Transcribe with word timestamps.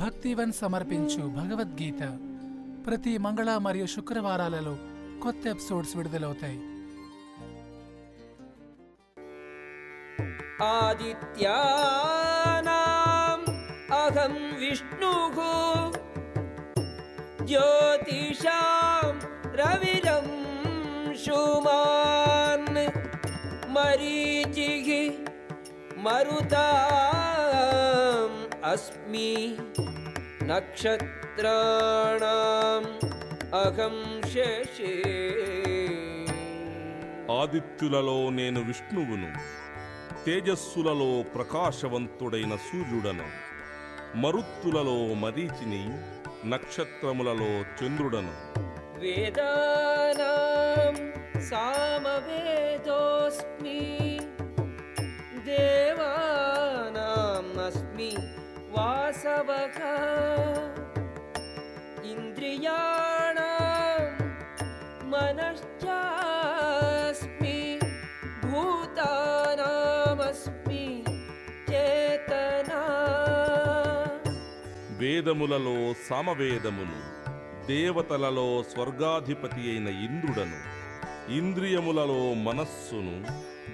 భక్తివన్ 0.00 0.52
సమర్పించు 0.54 1.22
భగవద్గీత 1.36 2.02
ప్రతి 2.86 3.12
మంగళ 3.18 3.50
మరియు 3.58 3.86
శుక్రవారాలలో 3.86 4.74
కొత్త 5.22 5.42
ఎపిసోడ్స్ 5.46 5.94
విడుదలవుతాయి 5.96 6.58
ఆదిత్యానాం 12.32 13.40
అహం 13.96 14.34
విష్ణు 14.60 15.12
జ్యోతిషాం 17.50 19.14
రవిరం 19.60 20.26
శుమాన్ 21.24 22.80
మరీచి 23.70 25.00
మరుతా 26.04 26.66
अस्मि 28.65 29.31
नक्षत्राणाम् 31.55 32.89
अहं 33.55 33.95
शशे 34.31 34.93
ఆదిత్యులలో 37.35 38.17
నేను 38.31 38.59
విష్ణువును 38.61 39.29
తేజస్సులలో 40.25 41.07
ప్రకాశవంతుడైన 41.35 42.53
సూర్యుడను 42.65 43.27
మరుత్తులలో 44.23 44.97
మరీచిని 45.23 45.81
నక్షత్రములలో 46.53 47.51
చంద్రుడను 47.79 48.35
वेदानां 48.97 50.35
सामवेदोऽस्मि 51.47 51.88
वासवः 59.39 59.77
इन्द्रियाणां 62.11 63.45
मनश्चास्मि 65.11 66.39
भूतानामस्मि 68.45 69.53
चेतना 71.69 72.81
వేదములలో 74.99 75.77
సామవేదమును 76.05 76.99
దేవతలలో 77.69 78.47
స్వర్గాధిపతి 78.71 79.61
అయిన 79.71 79.87
ఇంద్రుడను 80.05 80.59
ఇంద్రియములలో 81.37 82.21
మనస్సును 82.47 83.15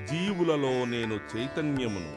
జీవులలో 0.10 0.74
నేను 0.94 1.16
చైతన్యమును 1.32 2.12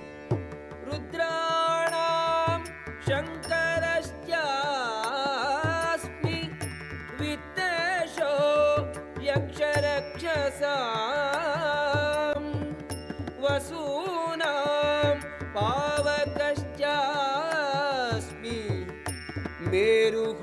मेरुः 19.71 20.39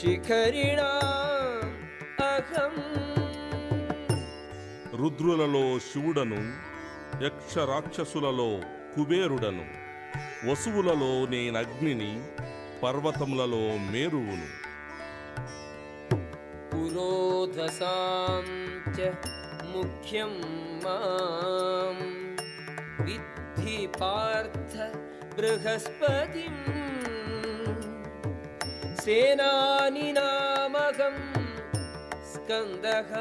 శిఖరిణా 0.00 0.88
అహం 2.24 2.74
రుద్రులలో 4.96 5.78
శివుడను 5.78 6.52
యక్ష 7.24 7.58
రాక్షసులలో 7.58 8.60
కుబేరుడను 8.96 9.64
వసువులలో 10.50 11.26
నేనగ్నిని 11.26 12.22
పర్వతములలో 12.82 13.92
మేరువును. 13.92 14.48
పురోధసాం 16.70 18.44
ముఖ్యం 19.72 20.40
మాం. 20.84 21.98
విద్ధి 23.04 23.88
పార్థ 24.00 24.96
బృహస్పతిం 25.36 26.81
सेनानिनामहं 29.79 30.17
स्कन्दः 32.31 33.11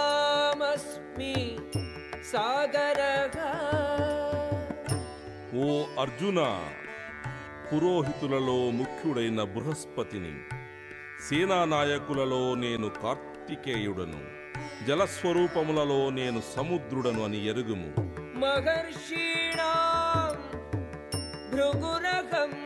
सरसामस्मि 0.00 1.34
सागरः 2.30 3.36
ఓ 5.58 5.68
అర్జున 6.02 6.40
పురోహితులలో 7.68 8.56
ముఖ్యుడైన 8.78 9.40
బృహస్పతిని 9.54 10.32
సేనానాయకులలో 11.28 12.42
నేను 12.64 12.88
కార్తికేయుడను 12.98 14.20
జలస్వరూపములలో 14.88 16.00
నేను 16.18 16.42
సముద్రుడను 16.54 17.22
అని 17.26 17.40
ఎరుగుము 17.52 17.88
महर्षीणां 18.42 19.74
भृगुरहम् 21.52 22.56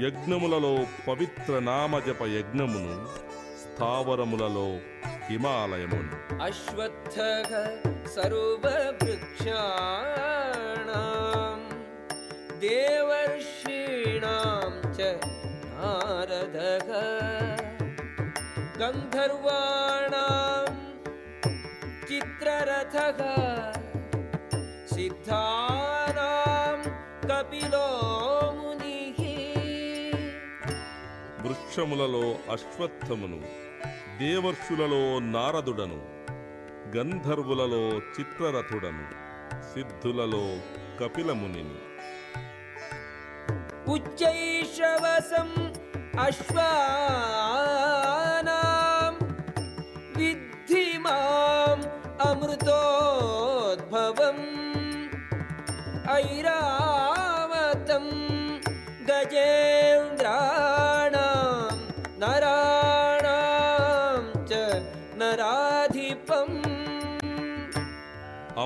యజ్ఞములలో 0.00 0.86
పవిత్ర 1.08 1.58
నామజప 1.58 2.22
యజ్ఞమును 2.22 3.06
స్థావరములలో 3.62 4.78
హిమాలయమును. 5.30 6.42
అశ్వత్థ 6.42 7.14
సర్వృక్షాణం 8.08 8.96
గంధర్వాణం 18.82 20.72
చిత్రరథ. 22.12 22.96
సిద్ధానాం 24.94 26.78
కపిలో 27.28 27.88
వృక్షములలో 31.78 32.26
అశ్వత్థమును 32.52 33.38
దేవర్షులలో 34.20 35.00
నారదుడను 35.32 35.98
గంధర్వులలో 36.94 37.80
చిత్రరథుడను 38.12 39.04
సిద్ధులలో 39.70 40.42
కపిలముని 41.00 41.64
ఉచ్చైషవసం 43.88 45.50
అశ్వా 46.26 46.70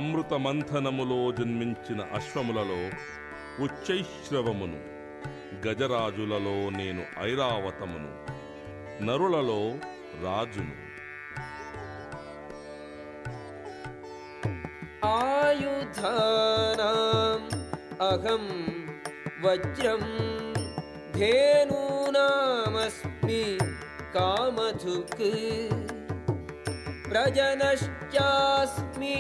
అమృతమంథనములో 0.00 1.32
జన్మించిన 1.32 2.05
అశ్వములలో 2.14 2.91
ఉచ్చైశ్రవమును 3.64 4.79
గజరాజులలో 5.67 6.79
నేను 6.79 7.02
ఐరావతమును 7.19 8.11
నరులలో 9.05 9.61
రాజును. 10.25 10.75
ఆయుధానాం 15.06 17.43
అహం 18.08 18.44
వజ్రం 19.41 20.05
ధేనూనామస్మి 21.19 23.58
కామధుక్ 24.14 25.23
ప్రజనశ్చాస్మి 27.11 29.19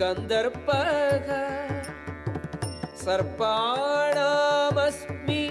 कन्दर्पः 0.00 1.28
सर्पाणामस्मि 4.04 5.42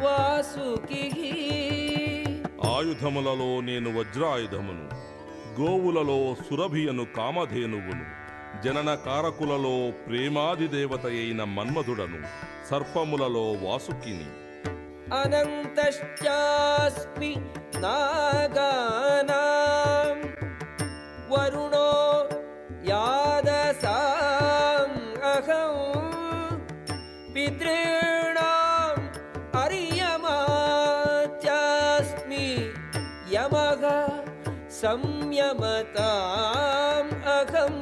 వాసుకి 0.00 1.04
ఆయుధములలో 2.70 3.60
నేను 3.60 3.90
వజ్రాయుధమును 3.96 4.86
గోవులలో 5.58 6.18
సురభియను 6.42 7.04
కామధేనువును 7.16 8.06
జనన 8.64 8.90
కారకులలో 9.06 9.74
ప్రేమాది 10.04 10.68
దేవత 10.68 11.04
అయిన 11.12 11.40
మన్మధుడను 11.56 12.20
సర్పములలో 12.70 13.46
వాసుకిని 13.64 14.28
అనంతశ్చాస్మి 15.16 17.32
నాగానాం 17.84 18.79
సంయమతాం 34.81 37.23
అహం. 37.23 37.75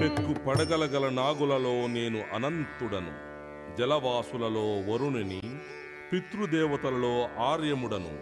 పెక్కు 0.00 0.44
పడగలగల 0.44 1.08
నాగులలో 1.08 1.86
నేను 1.86 2.20
అనంతుడను 2.34 3.12
జలవాసులలో 3.78 4.92
వరుణుని 4.92 5.42
పితృదేవతలలో 6.12 7.42
ఆర్యముడను 7.42 8.12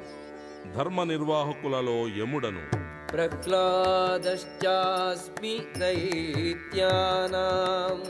ధర్మ 0.77 1.05
నిర్వాహకులలో 1.05 2.09
యముడను. 2.09 2.63
ప్రహ్లాదశ్చాస్మి 3.11 5.67
దైత్యానాం. 5.79 8.01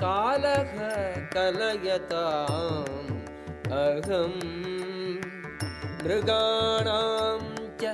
కాలః 0.00 0.74
కలయతాం 1.34 3.20
అహం. 3.66 4.34
మృగాణాం 6.04 7.40
చ 7.84 7.86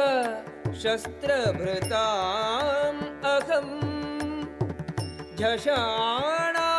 శస్త్రభృతాం 0.82 2.96
అహం 3.32 3.68
झषाणां 5.38 6.70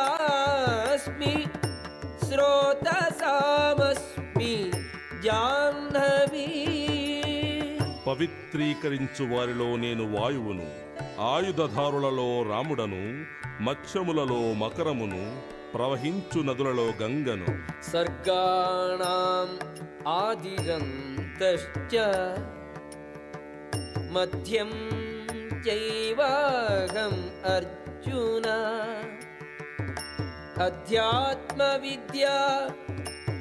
मकरश्चास्मि 0.00 1.34
स्रोतसामस्मि 3.20 4.52
जाह्नवी 5.26 6.46
పవిత్రీకరించు 8.08 9.24
వారిలో 9.30 9.66
నేను 9.82 10.04
వాయువును 10.12 10.66
ఆయుధధారులలో 11.28 12.26
రాముడను 12.50 13.00
మత్స్యములలో 13.66 14.38
మకరమును 14.62 15.20
ప్రవహించు 15.74 16.40
నదులలో 16.48 16.86
గంగను 17.00 17.48
सर्गाणाम् 17.88 19.52
आदिरन्तश्च 20.12 21.94
मध्यं 24.14 24.70
चैवाहम् 25.64 27.20
अर्जुन 27.48 28.46
अध्यात्मविद्या 31.00 32.36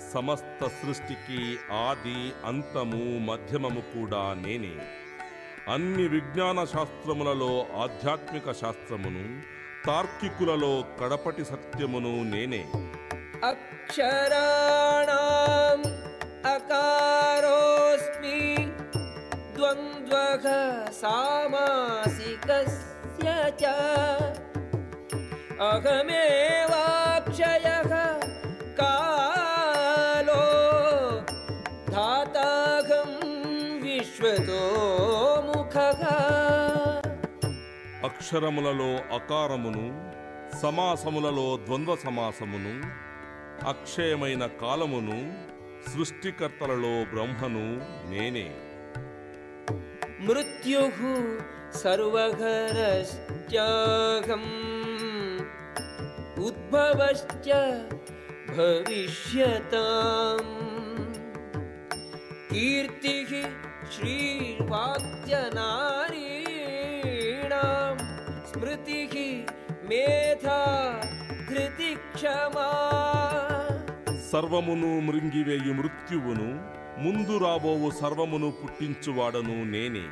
సమస్త 0.07 0.61
సృష్టికి 0.79 1.41
ఆది 1.83 2.17
అంతము 2.49 3.03
మధ్యమము 3.29 3.83
కూడా 3.93 4.23
నేనే 4.41 4.73
అన్ని 5.74 6.08
విజ్ఞాన 6.08 6.66
శాస్త్రములలో 6.66 7.68
ఆధ్యాత్మిక 7.76 8.52
శాస్త్రమును 8.52 9.42
తార్కికులలో 9.86 10.86
కడపటి 11.02 11.46
సత్యమును 11.46 12.24
నేనే. 12.24 12.66
అక్షరాణం 13.46 14.22
అకారోస్మి 16.56 18.58
ద్వంద్వః 19.56 20.46
సామాసికస్య 21.02 23.28
చ. 23.62 23.64
కాలో 28.80 30.44
ధాతాహం 31.92 33.12
విశ్వతో 33.82 34.62
అక్షరములలో 38.04 39.16
అకారమును 39.16 39.86
సమాసములలో 40.62 41.60
ద్వంద్వ 41.66 41.96
సమాసమును 41.96 42.74
అక్షయమైన 43.68 44.46
కాలమును 44.46 45.34
సృష్టికర్తలలో 45.92 47.06
బ్రహ్మను 47.14 47.66
నేనే. 48.12 48.56
మృత్యు 50.20 50.82
సర్వఘరస్త్యాగం 51.78 52.64
ఉద్భవశ్చ 56.46 57.54
భవిష్యతాం. 58.58 60.42
కీర్తి 62.52 63.16
श्रीर्वाक्यनारीणां 66.63 67.97
स्मृतिः 68.51 69.15
मेधा 69.91 70.61
धृतिक्षमा 71.49 72.69
సర్వమును 74.29 74.91
మృంగివేయు 75.07 75.73
మృత్యువును 75.79 76.47
ముందు 77.03 77.35
రాబోవు 77.43 77.89
సర్వమును 77.99 78.49
పుట్టించువాడను 78.61 79.57
నేనే 79.73 80.05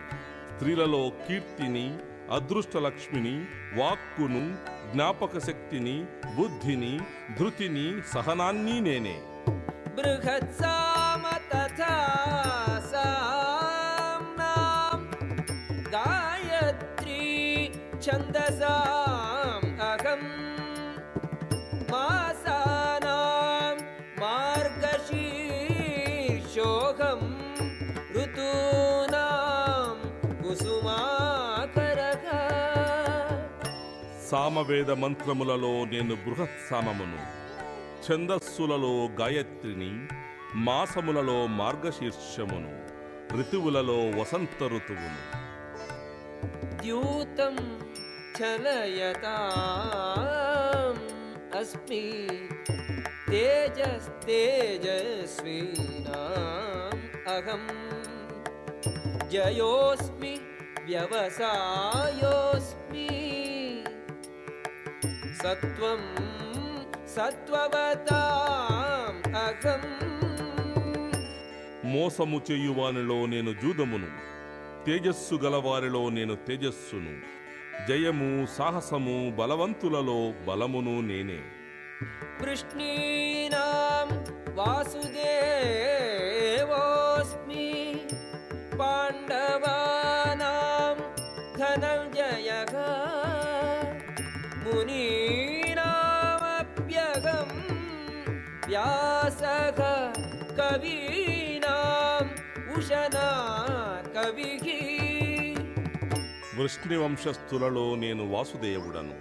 స్త్రీలలో 0.51 1.01
కీర్తిని 1.23 1.87
అదృష్టలక్ష్మిని 2.37 3.35
వాక్కును 3.79 4.43
జ్ఞాపక 4.93 5.35
శక్తిని 5.49 5.97
బుద్ధిని 6.37 6.93
ధృతిని 7.39 7.87
సహనాన్ని 8.15 8.79
నేనే 8.89 9.17
बृहत्साम 9.95 11.23
तथा 11.51 11.95
సామవేద 34.32 34.92
మంత్రములలో 34.92 35.86
నేను 35.86 36.16
బృహత్సామమును. 36.16 37.20
ఛందస్సులలో 38.06 39.10
గాయత్రిని 39.20 40.08
మాసములలో 40.56 41.48
మార్గశీర్షమును 41.48 42.72
ఋతువులలో 43.40 44.22
వసంత 44.22 44.64
ఋతువును 44.64 45.22
ద్యూతం 46.82 47.56
చలయతాం 48.38 49.28
అస్మి 51.60 52.04
అహం. 57.36 57.64
జయోస్మి 59.30 60.34
వ్యవసాయోస్మి 60.86 63.08
सत्त्वं 65.45 66.01
सत्त्ववताम् 67.15 68.49
अहम् 69.41 69.89
మోసము 71.87 72.39
చేయువానిలో 72.49 73.17
నేను 73.27 73.53
జూదమును 73.61 74.09
తేజస్సు 74.85 75.37
గలవారిలో 75.43 76.03
నేను 76.17 76.35
తేజస్సును 76.47 77.13
జయము 77.89 78.29
సాహసము 78.57 79.17
బలవంతులలో 79.39 80.19
బలమును 80.49 80.95
నేనే 81.09 81.41
వృష్ణీనాం 82.43 84.09
వాసుదేవోస్మి 86.33 87.67
పాండవానాం 88.81 89.77
ధనంజయః 91.61 92.75
మునీనామప్యగం 94.65 95.14
వ్యాసః 98.76 99.80
కవీనాం 100.58 102.26
ఉషనా 102.76 103.28
కవిః 104.16 104.66
వృష్ణి 106.58 106.96
వంశస్థులలో 106.96 107.96
నేను 107.96 108.34
వాసుదేవుడను 108.34 109.16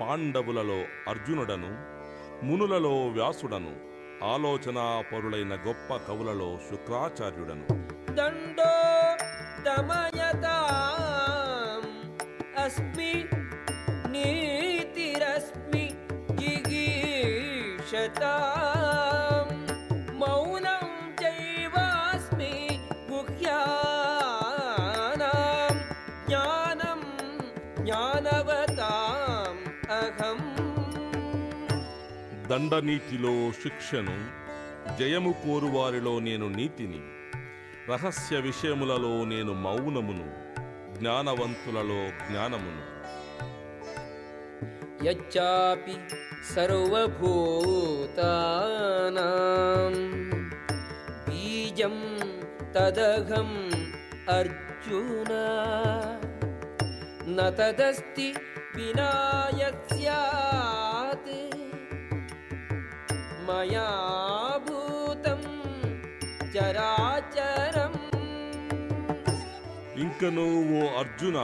పాండవులలో 0.00 0.78
అర్జునుడను 1.08 1.70
మునులలో 2.42 3.08
వ్యాసుడను 3.08 3.72
ఆలోచనా 4.32 4.86
పరులైన 5.10 5.54
గొప్ప 5.66 5.96
కవులలో 6.06 6.48
శుక్రాచార్యుడను. 6.68 7.64
దండో 8.18 8.72
దమయతాం 9.66 11.82
అస్మి 12.64 13.12
నీతిరస్మి 14.14 15.84
జిగీషతాం 16.40 18.55
దండనీతిలో 32.50 33.50
శిక్షను 33.62 34.16
జయము 34.98 35.34
కోరువారిలో 35.44 36.18
నేను 36.18 36.48
నీతిని 36.48 37.00
రహస్య 37.90 38.36
విషయములలో 38.40 39.24
నేను 39.24 39.52
మౌనమును 39.52 40.26
జ్ఞానవంతులలో 40.94 41.98
జ్ఞానమును. 42.26 42.84
యచ్చాపి 45.04 45.96
సర్వభూతానాం 46.54 47.24
బీజం 51.28 51.96
తదహం 52.76 53.50
అర్జున 54.28 55.32
న 57.28 57.48
తదస్తి 57.48 58.28
వినా 58.76 59.10
యత్స్యాత్ 63.46 63.50
మయా 63.50 63.88
భూతం 64.66 65.42
చరాచరం. 66.54 67.94
ఇంకను 69.96 70.46
ఓ 70.76 70.82
అర్జున 71.00 71.38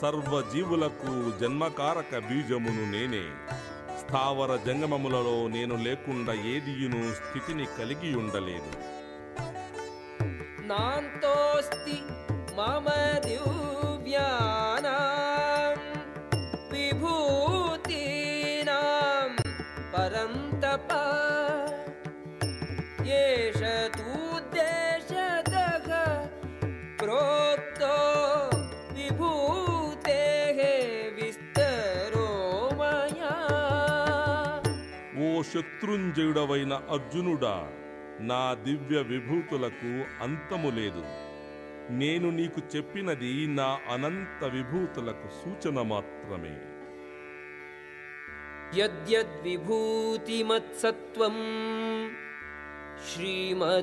సర్వజీవులకు 0.00 1.12
జన్మకారక 1.40 2.12
బీజమును 2.18 2.84
నేనే. 2.92 3.24
స్థావర 4.02 4.50
జంగమములలో 4.66 5.36
నేను 5.48 5.74
లేకుండా 5.86 6.34
ఏదియును 6.52 7.02
స్థితిని 7.18 7.66
కలిగి 7.78 8.10
ఉండలేదు 8.14 8.72
నాంతోస్తి 10.70 11.98
శత్రుంజయుడవైన 35.78 36.82
అర్జునుడా 36.90 37.68
నా 38.20 38.54
దివ్య 38.54 39.02
విభూతులకు 39.02 40.22
అంతము 40.22 40.70
లేదు. 40.70 41.04
నేను 41.90 42.30
నీకు 42.30 42.76
చెప్పినది 42.76 43.46
నా 43.46 43.78
అనంత 43.90 44.44
విభూతులకు 44.44 45.40
సూచన 45.40 45.82
మాత్రమే. 45.82 46.56
యద్యద్విభూతిమత్సత్వం 48.80 51.36
శ్రీమదూర్జితమేవ 53.08 53.74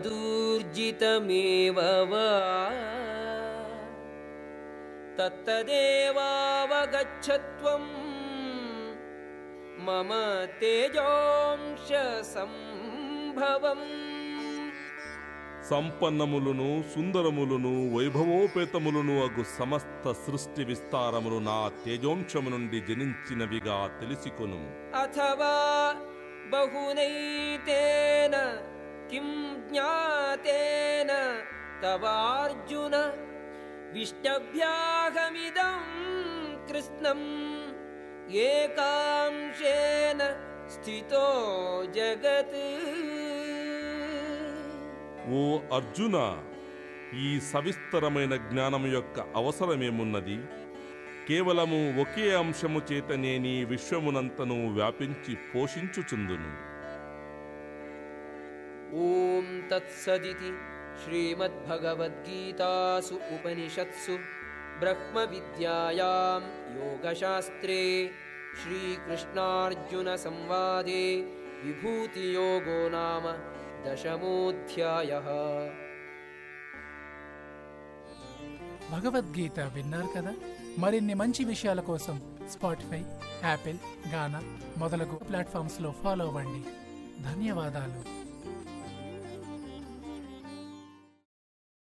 తత్తదేవావగచ్చత్వం 5.18 7.84
మమ 9.86 10.12
తేజోంశ 10.62 11.90
సంభవం 12.34 13.82
సంపన్నములను 15.70 16.68
సుందరములను 16.94 17.72
వైభవోపేతములను 17.96 19.16
అగు 19.24 19.44
సమస్త 19.58 20.12
సృష్టి 20.26 20.64
విస్తారములు 20.64 21.40
నా 21.40 21.58
తేజోంశము 21.86 22.50
నుండి 22.50 22.80
జనించినవిగా 22.80 23.78
తెలిసికొను. 24.00 24.60
అథవా 25.02 25.56
బహునైతేన 26.52 28.36
కిం 29.12 29.30
జ్ఞాతేన 29.70 31.12
తవార్జున 31.84 32.96
విష్టభ్యాహమిదం 33.94 35.82
కృష్ణం 36.70 37.22
ఏకాంశేన 39.36 40.22
స్థితో 40.74 41.24
జగత్. 41.96 42.60
ఓ 45.38 45.40
అర్జున 45.78 46.18
ఈ 47.24 47.26
సవిస్తరమైన 47.52 48.34
జ్ఞానము 48.50 48.90
యొక్క 48.98 49.18
అవసరమేమున్నది? 49.40 50.38
కేవలము 51.28 51.80
ఒకే 52.02 52.28
అంశము 52.42 52.80
చేత 52.90 53.10
నేనీ 53.24 53.56
విశ్వమునంతను 53.72 54.58
వ్యాపించి 54.78 55.34
పోషించుచుందును. 55.52 56.52
ఓం 59.06 59.48
తత్సదితి 59.72 60.52
శ్రీమద్భగవద్గీతాసు 61.04 63.16
ఉపనిషత్సు 63.36 64.16
బ్రహ్మ 64.80 65.18
విద్యాయాం 65.34 66.44
యోగశాస్త్రే. 66.80 67.84
శ్రీకృష్ణార్జున 68.64 70.16
సంవాదే 70.16 71.16
విభూతియోగో 71.64 72.90
నామ 72.90 73.56
దశమోధ్యాయः 73.88 75.26
భగవద్గీత 78.92 79.60
విన్నారు 79.60 80.08
కదా? 80.18 80.34
మరిన్ని 80.78 81.14
మంచి 81.14 81.44
విషయాల 81.44 81.80
కోసం 81.80 82.38
స్పాటిఫై 82.50 83.04
యాపిల్ 83.44 83.78
గానా 84.14 84.42
మొదలగు 84.78 85.16
ప్లాట్ఫామ్స్లో 85.16 85.92
ఫాలో 86.04 86.26
అవ్వండి. 86.26 86.64
ధన్యవాదాలు. 87.24 88.25